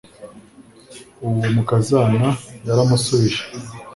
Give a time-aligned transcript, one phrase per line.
[1.27, 2.27] uwo mukazana
[2.67, 3.43] yaramusubije